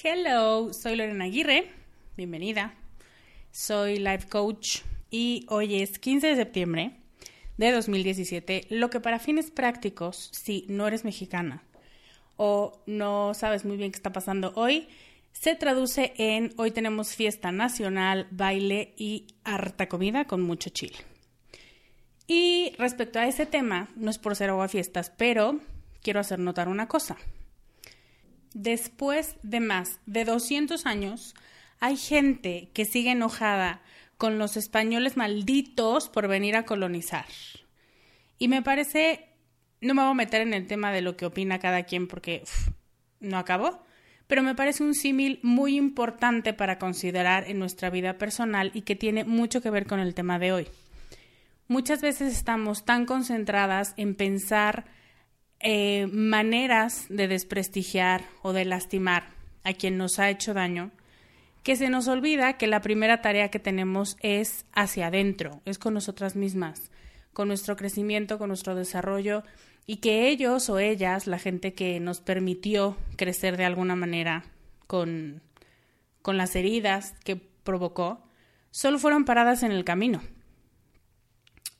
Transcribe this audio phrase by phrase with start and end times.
[0.00, 1.72] Hello, soy Lorena Aguirre,
[2.16, 2.72] bienvenida.
[3.50, 7.00] Soy Life Coach y hoy es 15 de septiembre
[7.56, 11.64] de 2017, lo que para fines prácticos, si no eres mexicana
[12.36, 14.86] o no sabes muy bien qué está pasando hoy,
[15.32, 20.98] se traduce en hoy tenemos fiesta nacional, baile y harta comida con mucho chile.
[22.28, 25.58] Y respecto a ese tema, no es por ser agua fiestas, pero
[26.02, 27.16] quiero hacer notar una cosa.
[28.54, 31.34] Después de más de 200 años,
[31.80, 33.82] hay gente que sigue enojada
[34.16, 37.26] con los españoles malditos por venir a colonizar.
[38.38, 39.28] Y me parece,
[39.80, 42.42] no me voy a meter en el tema de lo que opina cada quien porque
[43.20, 43.84] no acabó,
[44.26, 48.96] pero me parece un símil muy importante para considerar en nuestra vida personal y que
[48.96, 50.68] tiene mucho que ver con el tema de hoy.
[51.66, 54.86] Muchas veces estamos tan concentradas en pensar
[55.60, 59.24] eh, maneras de desprestigiar o de lastimar
[59.64, 60.90] a quien nos ha hecho daño,
[61.62, 65.94] que se nos olvida que la primera tarea que tenemos es hacia adentro, es con
[65.94, 66.90] nosotras mismas,
[67.32, 69.42] con nuestro crecimiento, con nuestro desarrollo,
[69.84, 74.44] y que ellos o ellas, la gente que nos permitió crecer de alguna manera
[74.86, 75.42] con,
[76.22, 78.22] con las heridas que provocó,
[78.70, 80.22] solo fueron paradas en el camino.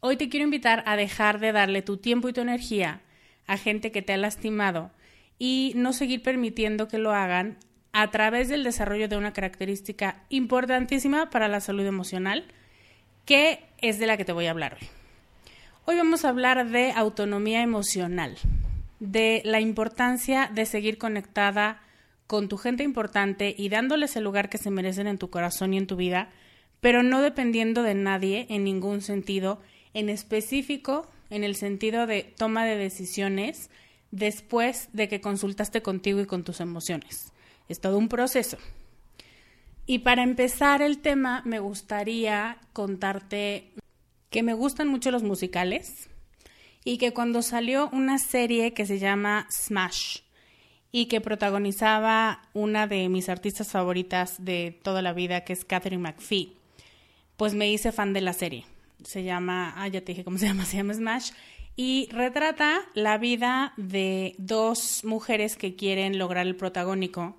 [0.00, 3.02] Hoy te quiero invitar a dejar de darle tu tiempo y tu energía
[3.48, 4.92] a gente que te ha lastimado
[5.38, 7.56] y no seguir permitiendo que lo hagan
[7.92, 12.44] a través del desarrollo de una característica importantísima para la salud emocional,
[13.24, 14.88] que es de la que te voy a hablar hoy.
[15.86, 18.36] Hoy vamos a hablar de autonomía emocional,
[19.00, 21.80] de la importancia de seguir conectada
[22.26, 25.78] con tu gente importante y dándoles el lugar que se merecen en tu corazón y
[25.78, 26.28] en tu vida,
[26.80, 29.62] pero no dependiendo de nadie en ningún sentido,
[29.94, 33.70] en específico en el sentido de toma de decisiones
[34.10, 37.32] después de que consultaste contigo y con tus emociones.
[37.68, 38.58] Es todo un proceso.
[39.86, 43.70] Y para empezar el tema, me gustaría contarte
[44.30, 46.08] que me gustan mucho los musicales
[46.84, 50.20] y que cuando salió una serie que se llama Smash
[50.92, 56.02] y que protagonizaba una de mis artistas favoritas de toda la vida, que es Catherine
[56.02, 56.54] McPhee,
[57.36, 58.64] pues me hice fan de la serie.
[59.02, 61.30] Se llama, ah, ya te dije cómo se llama, se llama Smash.
[61.76, 67.36] Y retrata la vida de dos mujeres que quieren lograr el protagónico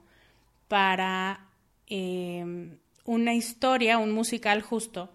[0.70, 1.46] para
[1.88, 2.72] eh,
[3.04, 5.10] una historia, un musical justo,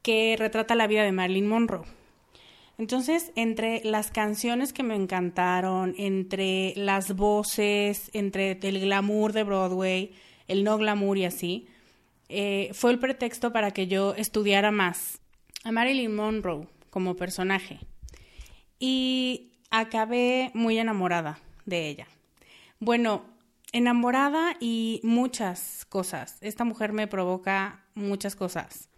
[0.00, 1.84] que retrata la vida de Marilyn Monroe.
[2.78, 10.12] Entonces, entre las canciones que me encantaron, entre las voces, entre el glamour de Broadway,
[10.48, 11.66] el no glamour y así,
[12.28, 15.21] eh, fue el pretexto para que yo estudiara más
[15.64, 17.80] a Marilyn Monroe como personaje.
[18.78, 22.06] Y acabé muy enamorada de ella.
[22.80, 23.24] Bueno,
[23.72, 26.38] enamorada y muchas cosas.
[26.40, 28.88] Esta mujer me provoca muchas cosas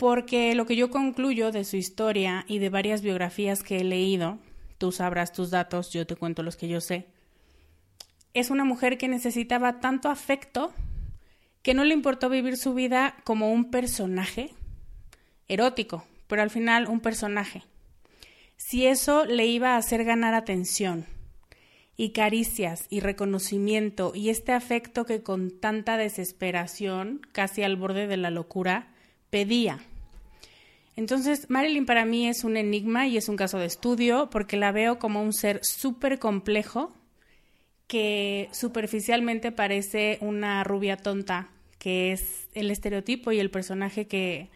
[0.00, 4.38] porque lo que yo concluyo de su historia y de varias biografías que he leído,
[4.78, 7.08] tú sabrás tus datos, yo te cuento los que yo sé,
[8.32, 10.72] es una mujer que necesitaba tanto afecto
[11.60, 14.54] que no le importó vivir su vida como un personaje
[15.50, 17.64] erótico, pero al final un personaje.
[18.56, 21.06] Si eso le iba a hacer ganar atención
[21.96, 28.16] y caricias y reconocimiento y este afecto que con tanta desesperación, casi al borde de
[28.16, 28.88] la locura,
[29.28, 29.80] pedía.
[30.96, 34.72] Entonces, Marilyn para mí es un enigma y es un caso de estudio porque la
[34.72, 36.94] veo como un ser súper complejo
[37.86, 41.48] que superficialmente parece una rubia tonta,
[41.78, 44.48] que es el estereotipo y el personaje que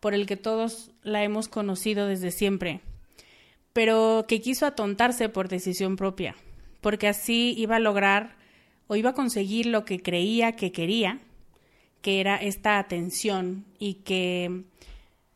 [0.00, 2.80] por el que todos la hemos conocido desde siempre,
[3.72, 6.36] pero que quiso atontarse por decisión propia,
[6.80, 8.36] porque así iba a lograr
[8.86, 11.20] o iba a conseguir lo que creía que quería,
[12.00, 14.64] que era esta atención y que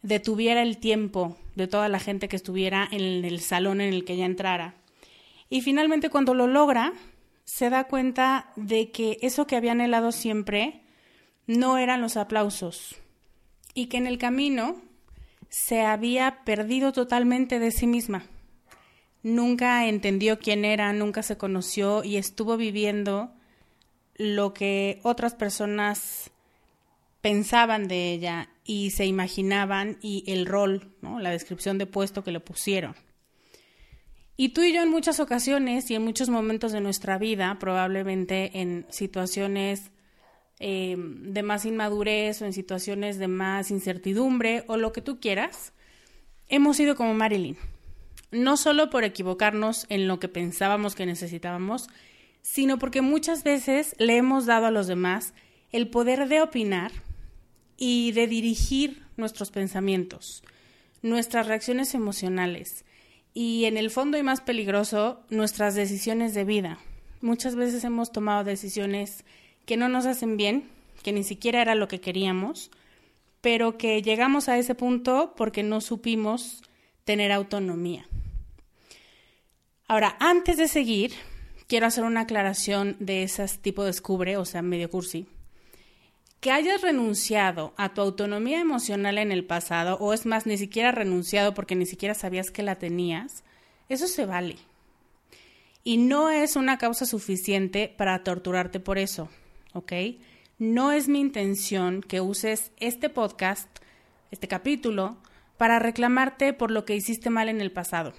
[0.03, 4.15] detuviera el tiempo de toda la gente que estuviera en el salón en el que
[4.15, 4.75] ella entrara.
[5.51, 6.93] Y finalmente cuando lo logra,
[7.45, 10.81] se da cuenta de que eso que había anhelado siempre
[11.47, 13.02] no eran los aplausos
[13.75, 14.81] y que en el camino
[15.49, 18.25] se había perdido totalmente de sí misma.
[19.23, 23.33] Nunca entendió quién era, nunca se conoció y estuvo viviendo
[24.17, 26.31] lo que otras personas
[27.21, 31.21] pensaban de ella y se imaginaban y el rol, ¿no?
[31.21, 32.97] la descripción de puesto que le pusieron.
[34.37, 38.61] Y tú y yo en muchas ocasiones y en muchos momentos de nuestra vida, probablemente
[38.61, 39.92] en situaciones
[40.65, 45.73] eh, de más inmadurez o en situaciones de más incertidumbre o lo que tú quieras,
[46.49, 47.57] hemos sido como Marilyn.
[48.31, 51.89] No solo por equivocarnos en lo que pensábamos que necesitábamos,
[52.43, 55.35] sino porque muchas veces le hemos dado a los demás
[55.73, 56.93] el poder de opinar
[57.77, 60.45] y de dirigir nuestros pensamientos,
[61.03, 62.85] nuestras reacciones emocionales
[63.35, 66.79] y en el fondo y más peligroso, nuestras decisiones de vida.
[67.21, 69.25] Muchas veces hemos tomado decisiones
[69.67, 70.69] que no nos hacen bien,
[71.03, 72.71] que ni siquiera era lo que queríamos,
[73.41, 76.63] pero que llegamos a ese punto porque no supimos
[77.05, 78.07] tener autonomía.
[79.89, 81.13] Ahora, antes de seguir,
[81.67, 85.27] quiero hacer una aclaración de esas tipo descubre, o sea, medio cursi
[86.43, 90.91] que hayas renunciado a tu autonomía emocional en el pasado, o es más, ni siquiera
[90.91, 93.45] renunciado porque ni siquiera sabías que la tenías,
[93.89, 94.57] eso se vale.
[95.85, 99.29] Y no es una causa suficiente para torturarte por eso,
[99.73, 99.93] ¿ok?
[100.59, 103.69] No es mi intención que uses este podcast,
[104.31, 105.17] este capítulo,
[105.57, 108.13] para reclamarte por lo que hiciste mal en el pasado.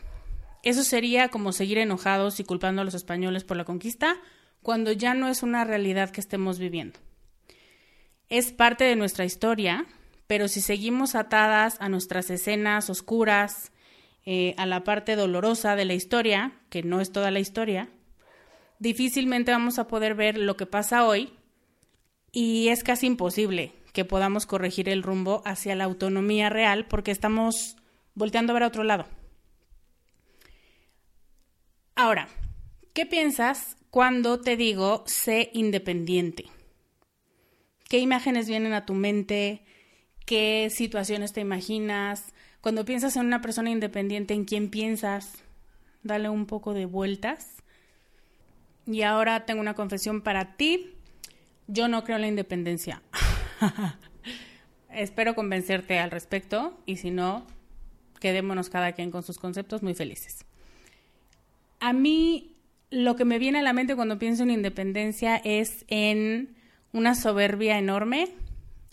[0.63, 4.17] Eso sería como seguir enojados y culpando a los españoles por la conquista
[4.61, 6.99] cuando ya no es una realidad que estemos viviendo
[8.33, 9.85] es parte de nuestra historia,
[10.25, 13.71] pero si seguimos atadas a nuestras escenas oscuras,
[14.25, 17.89] eh, a la parte dolorosa de la historia, que no es toda la historia,
[18.79, 21.31] difícilmente vamos a poder ver lo que pasa hoy
[22.33, 27.77] y es casi imposible que podamos corregir el rumbo hacia la autonomía real porque estamos
[28.15, 29.05] volteando a ver a otro lado.
[31.95, 32.27] Ahora,
[32.93, 36.45] ¿qué piensas cuando te digo sé independiente?
[37.87, 39.63] ¿Qué imágenes vienen a tu mente?
[40.25, 42.33] ¿Qué situaciones te imaginas?
[42.61, 45.43] Cuando piensas en una persona independiente, ¿en quién piensas?
[46.01, 47.61] Dale un poco de vueltas.
[48.87, 50.92] Y ahora tengo una confesión para ti.
[51.73, 53.01] Yo no creo en la independencia.
[54.91, 57.47] Espero convencerte al respecto y si no,
[58.19, 60.45] quedémonos cada quien con sus conceptos muy felices.
[61.79, 62.53] A mí
[62.91, 66.55] lo que me viene a la mente cuando pienso en independencia es en
[66.91, 68.29] una soberbia enorme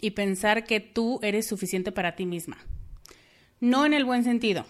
[0.00, 2.56] y pensar que tú eres suficiente para ti misma.
[3.60, 4.64] No en el buen sentido,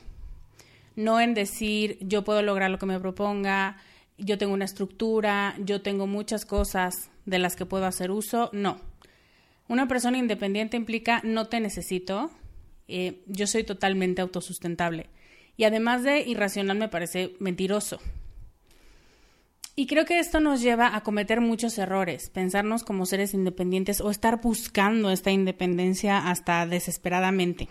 [0.97, 3.77] no en decir yo puedo lograr lo que me proponga,
[4.21, 8.79] yo tengo una estructura, yo tengo muchas cosas de las que puedo hacer uso, no.
[9.69, 12.31] Una persona independiente implica no te necesito,
[12.89, 15.07] eh, yo soy totalmente autosustentable.
[15.57, 17.99] Y además de irracional me parece mentiroso.
[19.77, 24.11] Y creo que esto nos lleva a cometer muchos errores, pensarnos como seres independientes o
[24.11, 27.69] estar buscando esta independencia hasta desesperadamente.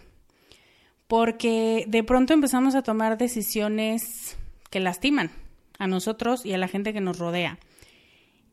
[1.08, 4.38] Porque de pronto empezamos a tomar decisiones
[4.70, 5.32] que lastiman
[5.80, 7.58] a nosotros y a la gente que nos rodea.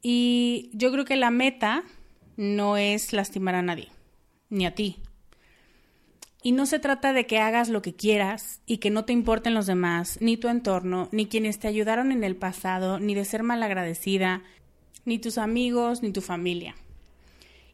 [0.00, 1.85] Y yo creo que la meta
[2.37, 3.88] no es lastimar a nadie,
[4.49, 4.97] ni a ti.
[6.42, 9.52] Y no se trata de que hagas lo que quieras y que no te importen
[9.52, 13.42] los demás, ni tu entorno, ni quienes te ayudaron en el pasado, ni de ser
[13.42, 14.42] malagradecida,
[15.04, 16.76] ni tus amigos, ni tu familia.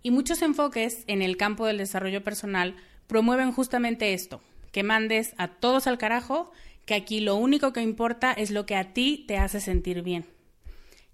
[0.03, 4.41] Y muchos enfoques en el campo del desarrollo personal promueven justamente esto,
[4.73, 6.51] que mandes a todos al carajo
[6.85, 10.27] que aquí lo único que importa es lo que a ti te hace sentir bien.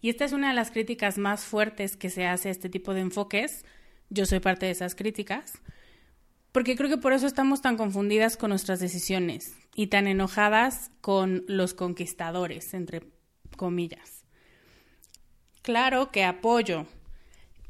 [0.00, 2.94] Y esta es una de las críticas más fuertes que se hace a este tipo
[2.94, 3.64] de enfoques.
[4.10, 5.60] Yo soy parte de esas críticas.
[6.52, 11.44] Porque creo que por eso estamos tan confundidas con nuestras decisiones y tan enojadas con
[11.46, 13.02] los conquistadores, entre
[13.56, 14.24] comillas.
[15.62, 16.86] Claro que apoyo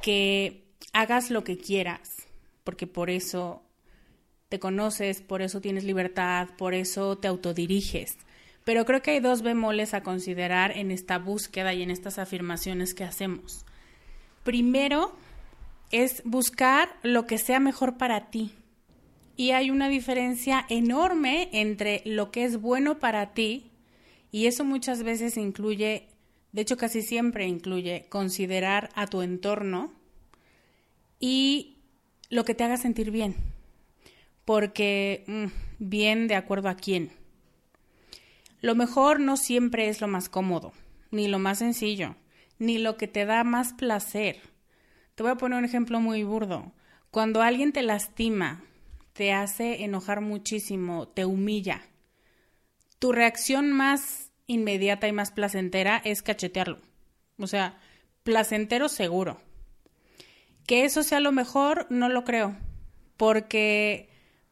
[0.00, 2.28] que hagas lo que quieras,
[2.62, 3.67] porque por eso
[4.48, 8.16] te conoces, por eso tienes libertad, por eso te autodiriges.
[8.64, 12.94] Pero creo que hay dos bemoles a considerar en esta búsqueda y en estas afirmaciones
[12.94, 13.64] que hacemos.
[14.44, 15.14] Primero
[15.90, 18.52] es buscar lo que sea mejor para ti.
[19.36, 23.70] Y hay una diferencia enorme entre lo que es bueno para ti,
[24.30, 26.08] y eso muchas veces incluye,
[26.52, 29.92] de hecho casi siempre incluye, considerar a tu entorno
[31.18, 31.78] y
[32.28, 33.36] lo que te haga sentir bien
[34.48, 35.44] porque mm,
[35.78, 37.12] bien de acuerdo a quién.
[38.62, 40.72] Lo mejor no siempre es lo más cómodo,
[41.10, 42.16] ni lo más sencillo,
[42.58, 44.40] ni lo que te da más placer.
[45.14, 46.72] Te voy a poner un ejemplo muy burdo.
[47.10, 48.64] Cuando alguien te lastima,
[49.12, 51.82] te hace enojar muchísimo, te humilla,
[52.98, 56.78] tu reacción más inmediata y más placentera es cachetearlo.
[57.36, 57.78] O sea,
[58.22, 59.42] placentero seguro.
[60.66, 62.56] Que eso sea lo mejor, no lo creo,
[63.18, 64.07] porque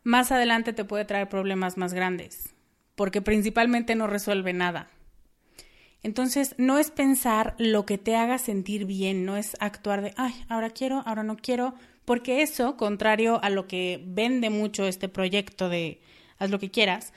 [0.07, 2.55] más adelante te puede traer problemas más grandes,
[2.95, 4.89] porque principalmente no resuelve nada.
[6.05, 10.33] Entonces, no es pensar lo que te haga sentir bien, no es actuar de, ay,
[10.49, 15.69] ahora quiero, ahora no quiero, porque eso, contrario a lo que vende mucho este proyecto
[15.69, 16.01] de
[16.39, 17.13] haz lo que quieras,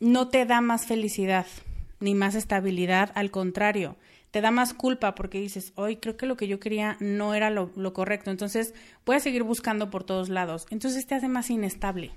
[0.00, 1.46] no te da más felicidad
[2.00, 3.94] ni más estabilidad, al contrario,
[4.30, 7.50] te da más culpa porque dices, hoy creo que lo que yo quería no era
[7.50, 8.74] lo, correcto, entonces
[9.06, 10.66] voy a seguir buscando por todos lados.
[10.70, 12.12] Entonces te hace más inestable.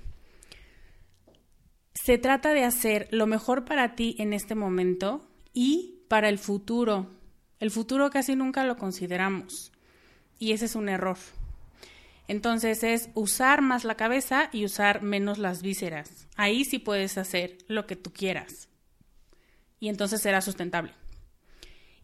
[1.94, 7.10] Se trata de hacer lo mejor para ti en este momento y para el futuro.
[7.60, 9.72] El futuro casi nunca lo consideramos
[10.38, 11.18] y ese es un error.
[12.28, 16.28] Entonces es usar más la cabeza y usar menos las vísceras.
[16.36, 18.68] Ahí sí puedes hacer lo que tú quieras
[19.80, 20.92] y entonces será sustentable.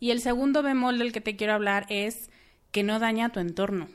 [0.01, 2.31] Y el segundo bemol del que te quiero hablar es
[2.71, 3.89] que no daña tu entorno.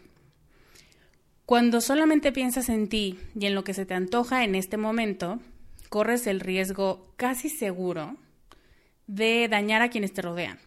[1.45, 5.39] Cuando solamente piensas en ti y en lo que se te antoja en este momento,
[5.89, 8.15] corres el riesgo casi seguro
[9.07, 10.59] de dañar a quienes te rodean.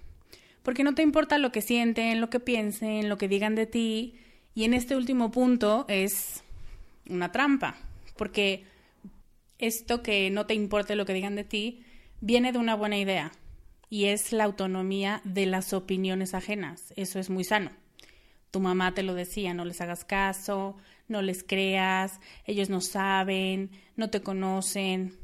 [0.63, 4.15] Porque no te importa lo que sienten, lo que piensen, lo que digan de ti.
[4.55, 6.43] Y en este último punto es
[7.09, 7.77] una trampa.
[8.17, 8.65] Porque
[9.59, 11.83] esto que no te importe lo que digan de ti
[12.21, 13.33] viene de una buena idea
[13.89, 16.93] y es la autonomía de las opiniones ajenas.
[16.97, 17.71] Eso es muy sano.
[18.51, 20.77] Tu mamá te lo decía, no les hagas caso,
[21.09, 25.17] no les creas, ellos no saben, no te conocen.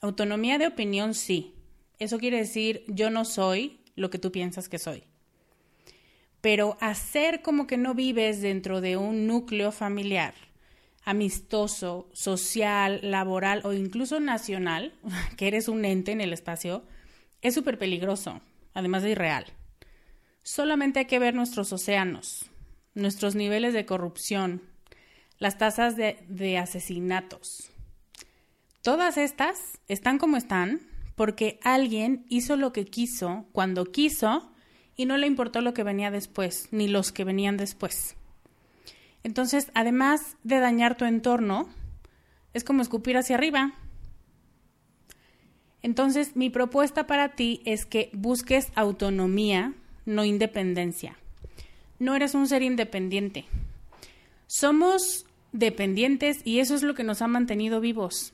[0.00, 1.54] Autonomía de opinión sí.
[1.98, 5.04] Eso quiere decir yo no soy lo que tú piensas que soy.
[6.40, 10.34] Pero hacer como que no vives dentro de un núcleo familiar,
[11.04, 14.92] amistoso, social, laboral o incluso nacional,
[15.36, 16.84] que eres un ente en el espacio,
[17.44, 18.40] es súper peligroso,
[18.72, 19.46] además de irreal.
[20.42, 22.50] Solamente hay que ver nuestros océanos,
[22.94, 24.62] nuestros niveles de corrupción,
[25.38, 27.70] las tasas de, de asesinatos.
[28.82, 30.80] Todas estas están como están
[31.16, 34.50] porque alguien hizo lo que quiso cuando quiso
[34.96, 38.16] y no le importó lo que venía después, ni los que venían después.
[39.22, 41.68] Entonces, además de dañar tu entorno,
[42.54, 43.74] es como escupir hacia arriba.
[45.84, 49.74] Entonces, mi propuesta para ti es que busques autonomía,
[50.06, 51.18] no independencia.
[51.98, 53.44] No eres un ser independiente.
[54.46, 58.32] Somos dependientes y eso es lo que nos ha mantenido vivos.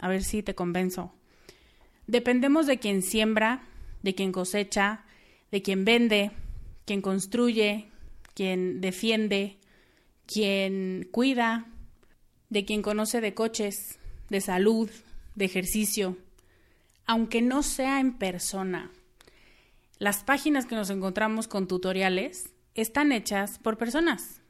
[0.00, 1.12] a ver si te convenzo.
[2.06, 3.64] Dependemos de quien siembra,
[4.02, 5.04] de quien cosecha,
[5.50, 6.30] de quien vende,
[6.86, 7.90] quien construye,
[8.32, 9.58] quien defiende,
[10.24, 11.66] quien cuida,
[12.48, 13.98] de quien conoce de coches,
[14.30, 14.88] de salud,
[15.34, 16.16] de ejercicio,
[17.06, 18.90] aunque no sea en persona.
[19.98, 24.40] Las páginas que nos encontramos con tutoriales están hechas por personas.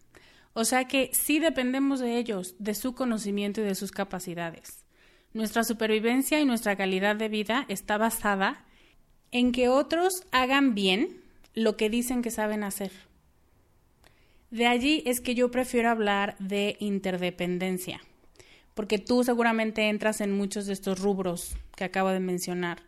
[0.54, 4.84] O sea que sí dependemos de ellos, de su conocimiento y de sus capacidades.
[5.32, 8.64] Nuestra supervivencia y nuestra calidad de vida está basada
[9.30, 11.22] en que otros hagan bien
[11.54, 12.92] lo que dicen que saben hacer.
[14.50, 18.02] De allí es que yo prefiero hablar de interdependencia,
[18.74, 22.82] porque tú seguramente entras en muchos de estos rubros que acabo de mencionar.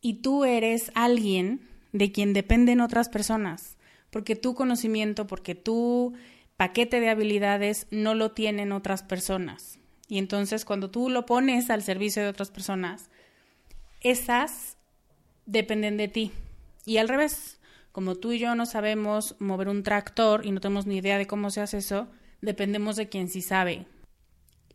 [0.00, 1.60] Y tú eres alguien
[1.92, 3.76] de quien dependen otras personas,
[4.10, 6.14] porque tu conocimiento, porque tu
[6.56, 9.78] paquete de habilidades no lo tienen otras personas.
[10.08, 13.10] Y entonces cuando tú lo pones al servicio de otras personas,
[14.00, 14.76] esas
[15.46, 16.32] dependen de ti.
[16.84, 17.60] Y al revés,
[17.92, 21.26] como tú y yo no sabemos mover un tractor y no tenemos ni idea de
[21.26, 22.08] cómo se hace eso,
[22.40, 23.86] dependemos de quien sí sabe.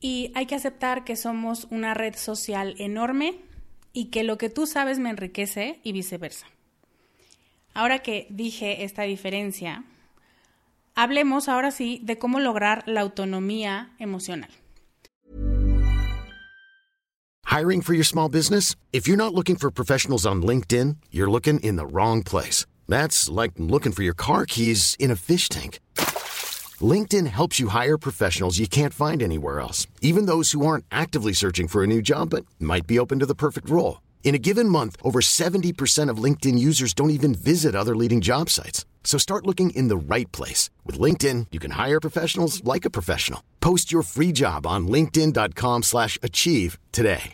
[0.04, 3.40] Y hay que aceptar que somos una red social enorme
[3.94, 6.46] y que lo que tú sabes me enriquece y viceversa.
[7.74, 9.86] Ahora que dije esta diferencia,
[10.94, 14.50] hablemos ahora sí de cómo lograr la autonomía emocional.
[17.46, 18.76] Hiring for your small business?
[18.92, 22.66] If you're not looking for professionals on LinkedIn, you're looking in the wrong place.
[22.90, 25.80] That's like looking for your car keys in a fish tank.
[26.84, 31.34] LinkedIn helps you hire professionals you can't find anywhere else, even those who aren't actively
[31.34, 34.02] searching for a new job but might be open to the perfect role.
[34.24, 38.50] In a given month, over 70% of LinkedIn users don't even visit other leading job
[38.50, 38.86] sites.
[39.04, 40.72] So start looking in the right place.
[40.86, 43.44] With LinkedIn, you can hire professionals like a professional.
[43.60, 47.34] Post your free job on linkedin.com slash achieve today.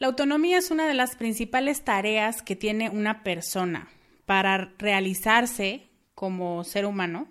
[0.00, 3.88] La autonomía es una de las principales tareas que tiene una persona
[4.26, 5.91] para realizarse
[6.22, 7.26] como ser humano.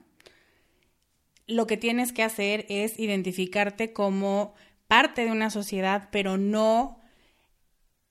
[1.48, 4.54] Lo que tienes que hacer es identificarte como
[4.90, 7.00] parte de una sociedad, pero no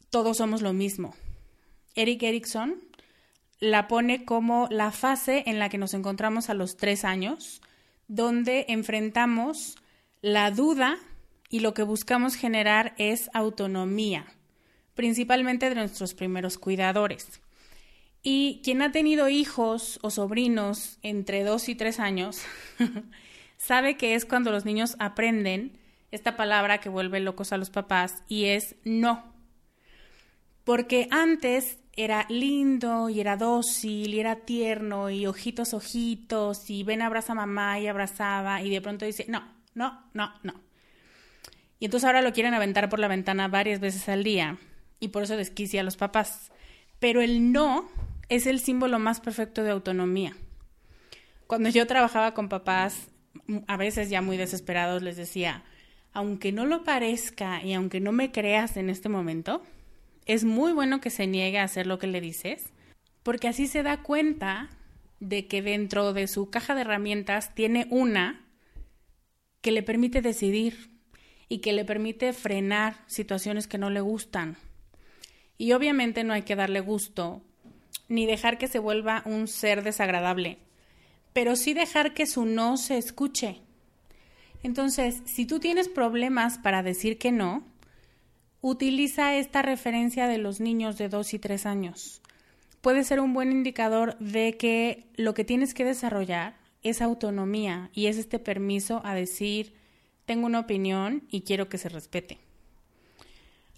[0.09, 1.15] todos somos lo mismo.
[1.97, 2.81] Eric Erickson
[3.59, 7.61] la pone como la fase en la que nos encontramos a los tres años,
[8.09, 9.77] donde enfrentamos
[10.23, 10.97] la duda
[11.51, 14.25] y lo que buscamos generar es autonomía,
[14.95, 17.43] principalmente de nuestros primeros cuidadores.
[18.23, 22.43] Y quien ha tenido hijos o sobrinos entre dos y tres años,
[23.57, 25.79] sabe que es cuando los niños aprenden
[26.11, 29.33] esta palabra que vuelve locos a los papás y es no.
[30.65, 37.03] Porque antes era lindo y era dócil y era tierno y ojitos, ojitos y ven,
[37.03, 39.43] abraza a mamá y abrazaba y de pronto dice no,
[39.75, 40.61] no, no, no.
[41.79, 44.59] Y entonces ahora lo quieren aventar por la ventana varias veces al día
[44.99, 46.53] y por eso desquicia a los papás.
[46.99, 47.89] Pero el no
[48.31, 50.35] es el símbolo más perfecto de autonomía.
[51.47, 53.09] Cuando yo trabajaba con papás,
[53.67, 55.65] a veces ya muy desesperados, les decía,
[56.13, 59.63] aunque no lo parezca y aunque no me creas en este momento,
[60.27, 62.73] es muy bueno que se niegue a hacer lo que le dices,
[63.25, 64.71] porque así se da cuenta
[65.19, 68.47] de que dentro de su caja de herramientas tiene una
[69.61, 71.01] que le permite decidir
[71.49, 74.57] y que le permite frenar situaciones que no le gustan.
[75.59, 77.45] Y obviamente no hay que darle gusto
[78.11, 80.59] ni dejar que se vuelva un ser desagradable,
[81.33, 83.63] pero sí dejar que su no se escuche
[84.63, 87.65] entonces, si tú tienes problemas para decir que no,
[88.61, 92.21] utiliza esta referencia de los niños de 2 y 3 años.
[92.83, 98.07] Puede ser un buen indicador de que lo que tienes que desarrollar es autonomía y
[98.07, 99.75] es este permiso a decir,
[100.27, 102.39] tengo una opinión y quiero que se respete.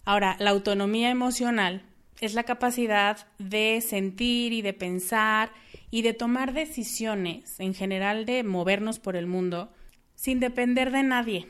[0.05, 1.83] Ahora, la autonomía emocional
[2.23, 5.53] es la capacidad de sentir y de pensar
[5.91, 9.73] y de tomar decisiones, en general de movernos por el mundo,
[10.15, 11.49] sin depender de nadie,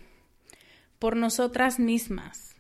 [0.99, 2.57] por nosotras mismas.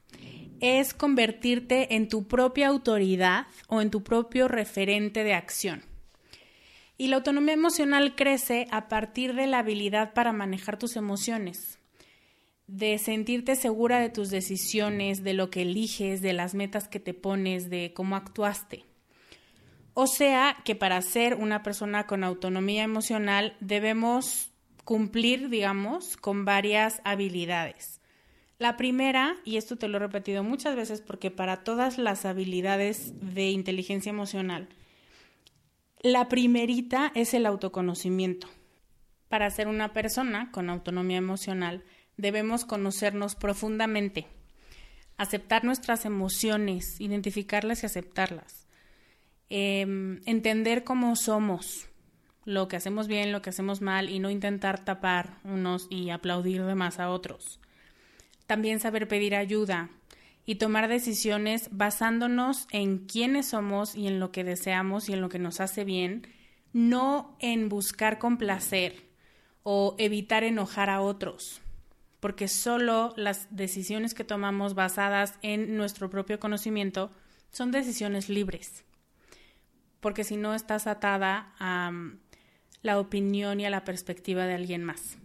[0.60, 5.82] Es convertirte en tu propia autoridad o en tu propio referente de acción.
[6.98, 11.78] Y la autonomía emocional crece a partir de la habilidad para manejar tus emociones,
[12.72, 17.12] de sentirte segura de tus decisiones, de lo que eliges, de las metas que te
[17.12, 18.86] pones, de cómo actuaste.
[19.92, 24.52] O sea que para ser una persona con autonomía emocional debemos
[24.84, 28.00] cumplir, digamos, con varias habilidades.
[28.58, 33.12] La primera, y esto te lo he repetido muchas veces porque para todas las habilidades
[33.34, 34.70] de inteligencia emocional,
[36.00, 38.48] la primerita es el autoconocimiento.
[39.28, 41.84] Para ser una persona con autonomía emocional,
[42.16, 44.26] debemos conocernos profundamente,
[45.16, 48.66] aceptar nuestras emociones, identificarlas y aceptarlas,
[49.50, 51.88] em, entender cómo somos,
[52.44, 56.64] lo que hacemos bien, lo que hacemos mal y no intentar tapar unos y aplaudir
[56.64, 57.60] de más a otros.
[58.46, 59.90] También saber pedir ayuda
[60.44, 65.28] y tomar decisiones basándonos en quiénes somos y en lo que deseamos y en lo
[65.28, 66.26] que nos hace bien,
[66.72, 69.06] no en buscar complacer
[69.62, 71.61] o evitar enojar a otros,
[72.22, 77.10] porque solo las decisiones que tomamos basadas en nuestro propio conocimiento
[77.50, 78.84] son decisiones libres,
[79.98, 81.90] porque si no estás atada a
[82.82, 85.18] la opinión y a la perspectiva de alguien más.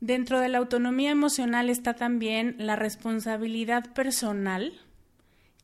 [0.00, 4.78] Dentro de la autonomía emocional está también la responsabilidad personal,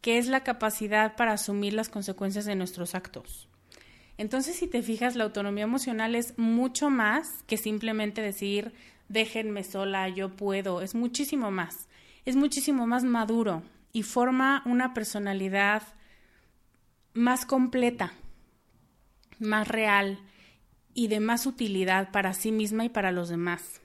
[0.00, 3.48] que es la capacidad para asumir las consecuencias de nuestros actos.
[4.16, 8.72] Entonces, si te fijas, la autonomía emocional es mucho más que simplemente decir,
[9.10, 11.88] déjenme sola, yo puedo, es muchísimo más,
[12.24, 15.82] es muchísimo más maduro y forma una personalidad
[17.12, 18.12] más completa,
[19.40, 20.20] más real,
[20.94, 23.80] y de más utilidad para sí misma y para los demás.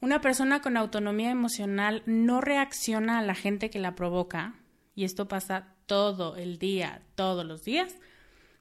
[0.00, 4.54] Una persona con autonomía emocional no reacciona a la gente que la provoca,
[4.94, 7.96] y esto pasa todo el día, todos los días,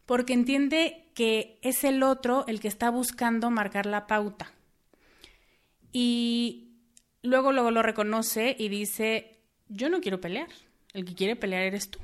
[0.06, 4.54] porque entiende que es el otro el que está buscando marcar la pauta.
[5.94, 6.74] Y
[7.22, 10.50] luego, luego lo reconoce y dice, yo no quiero pelear,
[10.94, 12.00] el que quiere pelear eres tú.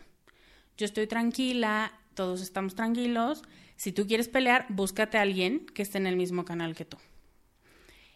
[0.78, 3.44] Yo estoy tranquila, todos estamos tranquilos,
[3.76, 6.98] si tú quieres pelear, búscate a alguien que esté en el mismo canal que tú.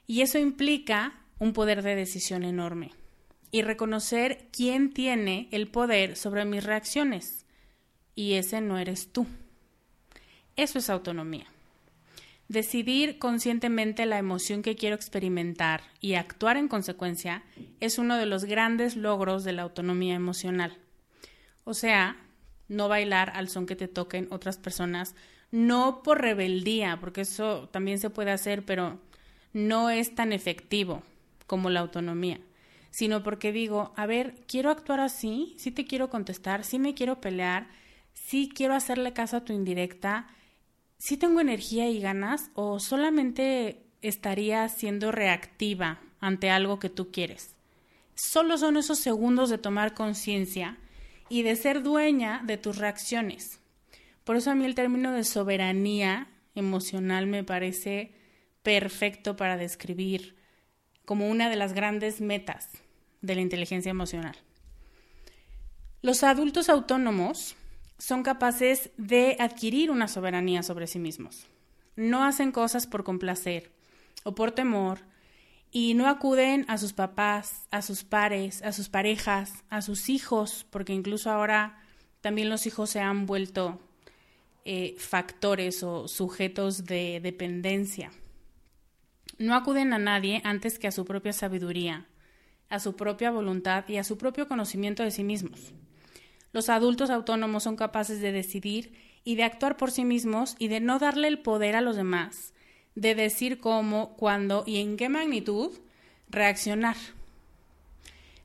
[0.05, 2.91] Y eso implica un poder de decisión enorme
[3.49, 7.45] y reconocer quién tiene el poder sobre mis reacciones.
[8.13, 9.25] Y ese no eres tú.
[10.55, 11.45] Eso es autonomía.
[12.47, 17.43] Decidir conscientemente la emoción que quiero experimentar y actuar en consecuencia
[17.79, 20.77] es uno de los grandes logros de la autonomía emocional.
[21.63, 22.17] O sea,
[22.67, 25.15] no bailar al son que te toquen otras personas
[25.53, 28.99] no por rebeldía, porque eso también se puede hacer, pero
[29.53, 31.03] no es tan efectivo
[31.45, 32.39] como la autonomía,
[32.89, 37.21] sino porque digo, a ver, quiero actuar así, sí te quiero contestar, sí me quiero
[37.21, 37.67] pelear,
[38.13, 40.25] sí quiero hacerle caso a tu indirecta,
[41.04, 47.56] sí tengo energía y ganas o solamente estaría siendo reactiva ante algo que tú quieres.
[48.16, 50.78] Solo son esos segundos de tomar conciencia
[51.28, 53.60] y de ser dueña de tus reacciones.
[54.24, 58.13] Por eso a mí el término de soberanía emocional me parece
[58.62, 60.38] perfecto para describir
[61.04, 62.70] como una de las grandes metas
[63.22, 64.38] de la inteligencia emocional.
[66.02, 67.58] Los adultos autónomos
[67.97, 71.47] son capaces de adquirir una soberanía sobre sí mismos.
[71.95, 73.71] No hacen cosas por complacer
[74.23, 74.99] o por temor
[75.71, 80.65] y no acuden a sus papás, a sus pares, a sus parejas, a sus hijos,
[80.69, 81.82] porque incluso ahora
[82.21, 83.79] también los hijos se han vuelto
[84.65, 88.12] eh, factores o sujetos de dependencia.
[89.38, 92.06] No acuden a nadie antes que a su propia sabiduría,
[92.69, 95.73] a su propia voluntad y a su propio conocimiento de sí mismos.
[96.54, 100.80] Los adultos autónomos son capaces de decidir y de actuar por sí mismos y de
[100.80, 102.54] no darle el poder a los demás,
[102.96, 105.72] de decir cómo, cuándo y en qué magnitud
[106.30, 106.96] reaccionar.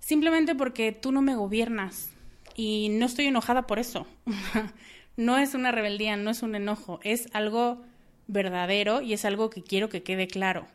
[0.00, 2.10] Simplemente porque tú no me gobiernas
[2.54, 4.06] y no estoy enojada por eso.
[5.16, 7.84] no es una rebeldía, no es un enojo, es algo
[8.26, 10.66] verdadero y es algo que quiero que quede claro.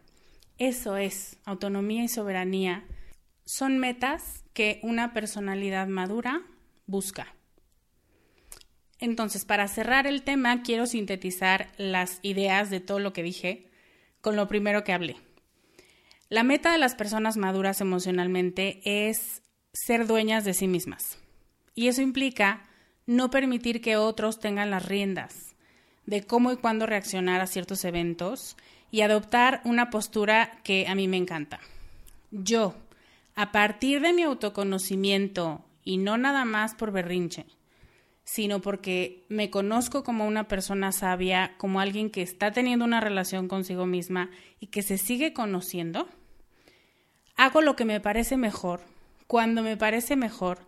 [0.60, 2.84] Eso es autonomía y soberanía.
[3.46, 6.43] Son metas que una personalidad madura
[6.93, 7.36] busca.
[8.99, 13.67] Entonces, para cerrar el tema, quiero sintetizar las ideas de todo lo que dije
[14.21, 15.17] con lo primero que hablé.
[16.29, 19.41] La meta de las personas maduras emocionalmente es
[19.73, 21.17] ser dueñas de sí mismas.
[21.73, 22.69] Y eso implica
[23.08, 25.56] no permitir que otros tengan las riendas
[26.06, 28.56] de cómo y cuándo reaccionar a ciertos eventos
[28.91, 31.60] y adoptar una postura que a mí me encanta.
[32.29, 32.75] Yo,
[33.36, 37.46] a partir de mi autoconocimiento y no nada más por berrinche,
[38.24, 43.48] sino porque me conozco como una persona sabia, como alguien que está teniendo una relación
[43.48, 46.08] consigo misma y que se sigue conociendo,
[47.36, 48.82] hago lo que me parece mejor,
[49.28, 50.60] cuando me parece mejor,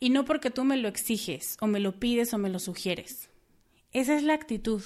[0.00, 3.30] y no porque tú me lo exiges o me lo pides o me lo sugieres.
[3.92, 4.82] Esa es la actitud.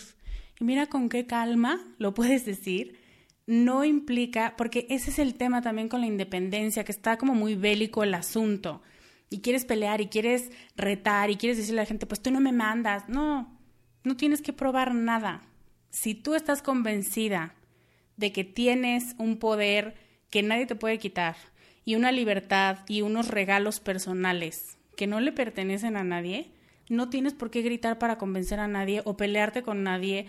[0.60, 3.00] Y mira con qué calma lo puedes decir.
[3.46, 7.54] No implica, porque ese es el tema también con la independencia, que está como muy
[7.54, 8.82] bélico el asunto.
[9.30, 12.40] Y quieres pelear y quieres retar y quieres decirle a la gente, pues tú no
[12.40, 13.08] me mandas.
[13.08, 13.58] No,
[14.04, 15.42] no tienes que probar nada.
[15.90, 17.54] Si tú estás convencida
[18.16, 19.94] de que tienes un poder
[20.30, 21.36] que nadie te puede quitar
[21.84, 26.50] y una libertad y unos regalos personales que no le pertenecen a nadie,
[26.88, 30.26] no tienes por qué gritar para convencer a nadie o pelearte con nadie.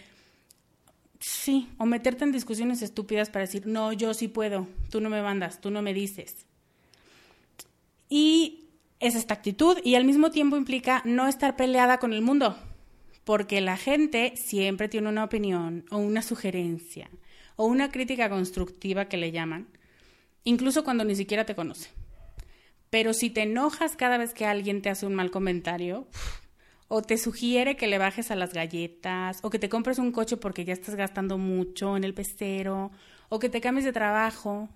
[1.19, 5.21] Sí, o meterte en discusiones estúpidas para decir, no, yo sí puedo, tú no me
[5.21, 6.45] mandas, tú no me dices.
[8.09, 8.68] Y
[8.99, 12.57] es esta actitud y al mismo tiempo implica no estar peleada con el mundo,
[13.23, 17.09] porque la gente siempre tiene una opinión o una sugerencia
[17.55, 19.67] o una crítica constructiva que le llaman
[20.43, 21.89] incluso cuando ni siquiera te conoce.
[22.89, 26.07] Pero si te enojas cada vez que alguien te hace un mal comentario,
[26.87, 30.37] o te sugiere que le bajes a las galletas, o que te compres un coche
[30.37, 32.91] porque ya estás gastando mucho en el pecero,
[33.29, 34.69] o que te cambies de trabajo,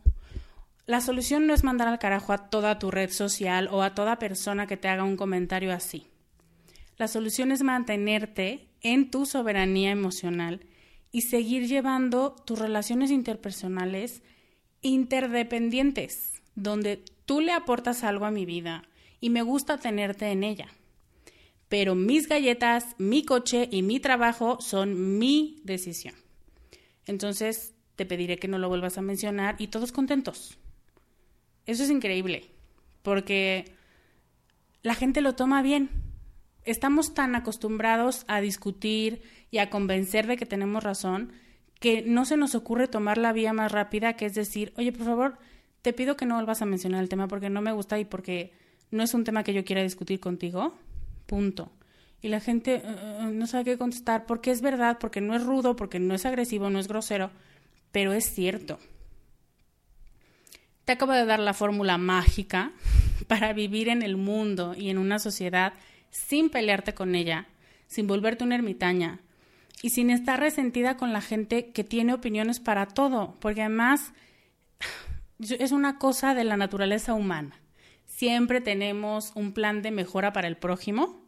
[0.86, 4.20] la solución no es mandar al carajo a toda tu red social o a toda
[4.20, 6.08] persona que te haga un comentario así.
[6.98, 10.66] La solución es mantenerte en tu soberanía emocional
[11.12, 14.24] y seguir llevando tus relaciones interpersonales
[14.82, 18.84] interdependientes, donde tú le aportas algo a mi vida
[19.22, 20.68] y me gusta tenerte en ella.
[21.70, 26.16] Pero mis galletas, mi coche y mi trabajo son mi decisión.
[27.06, 30.60] Entonces te pediré que no lo vuelvas a mencionar y todos contentos.
[31.66, 32.50] Eso es increíble,
[33.02, 33.66] porque
[34.82, 35.90] la gente lo toma bien.
[36.66, 39.22] Estamos tan acostumbrados a discutir
[39.52, 41.34] y a convencer de que tenemos razón
[41.80, 45.06] que no se nos ocurre tomar la vía más rápida, que es decir, oye, por
[45.06, 45.38] favor,
[45.82, 48.54] te pido que no vuelvas a mencionar el tema porque no me gusta y porque
[48.90, 50.74] no es un tema que yo quiera discutir contigo.
[51.26, 51.74] Punto.
[52.22, 55.76] Y la gente eh, no sabe qué contestar porque es verdad, porque no es rudo,
[55.76, 57.32] porque no es agresivo, no es grosero,
[57.92, 58.80] pero es cierto.
[60.86, 62.72] Te acabo de dar la fórmula mágica
[63.28, 65.74] para vivir en el mundo y en una sociedad
[66.12, 67.48] sin pelearte con ella,
[67.88, 69.20] sin volverte una ermitaña,
[69.82, 74.14] y sin estar resentida con la gente que tiene opiniones para todo, porque además
[75.40, 77.60] es una cosa de la naturaleza humana.
[78.06, 81.22] Siempre tenemos un plan de mejora para el prójimo,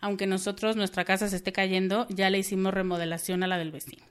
[0.00, 4.04] aunque nosotros nuestra casa se esté cayendo, ya le hicimos remodelación a la del vecino.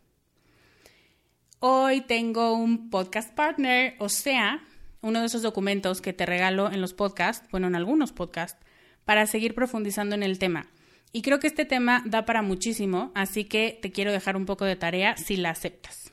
[1.60, 4.64] Hoy tengo un podcast partner, o sea,
[5.02, 8.64] uno de esos documentos que te regalo en los podcasts, bueno, en algunos podcasts,
[9.06, 10.68] para seguir profundizando en el tema.
[11.12, 14.66] Y creo que este tema da para muchísimo, así que te quiero dejar un poco
[14.66, 16.12] de tarea si la aceptas.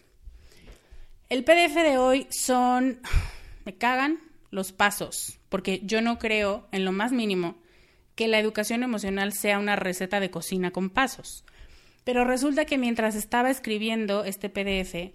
[1.29, 3.01] El PDF de hoy son,
[3.65, 4.19] me cagan
[4.51, 7.57] los pasos, porque yo no creo en lo más mínimo
[8.15, 11.45] que la educación emocional sea una receta de cocina con pasos.
[12.03, 15.13] Pero resulta que mientras estaba escribiendo este PDF,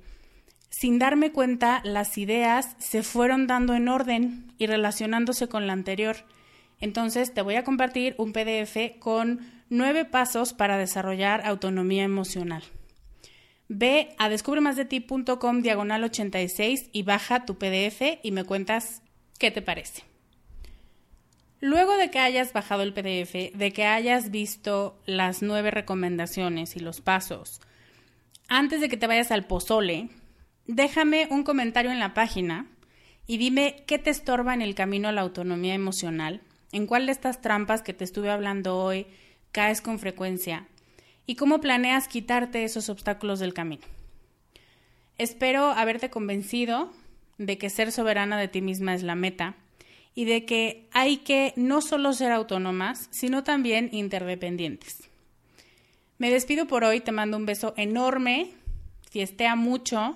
[0.74, 6.16] sin darme cuenta, las ideas se fueron dando en orden y relacionándose con la anterior.
[6.80, 12.64] Entonces te voy a compartir un PDF con nueve pasos para desarrollar autonomía emocional.
[13.68, 19.04] Ve a descubremasdeti.com diagonal 86 y baja tu PDF y me cuentas
[19.38, 20.02] qué te parece.
[21.60, 26.80] Luego de que hayas bajado el PDF, de que hayas visto las nueve recomendaciones y
[26.80, 27.62] los pasos,
[28.48, 30.10] antes de que te vayas al pozole,
[30.68, 32.68] déjame un comentario en la página
[33.28, 37.12] y dime qué te estorba en el camino a la autonomía emocional, en cuál de
[37.12, 39.08] estas trampas que te estuve hablando hoy
[39.52, 40.68] caes con frecuencia
[41.26, 43.84] y cómo planeas quitarte esos obstáculos del camino.
[45.18, 46.92] Espero haberte convencido
[47.38, 49.56] de que ser soberana de ti misma es la meta
[50.16, 55.10] y de que hay que no solo ser autónomas, sino también interdependientes.
[56.18, 58.52] Me despido por hoy, te mando un beso enorme,
[59.10, 60.16] fiestea mucho.